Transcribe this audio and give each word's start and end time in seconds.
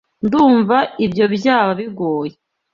Ndumva 0.25 0.77
ibyo 1.05 1.25
byaba 1.35 1.71
bigoye. 1.79 2.33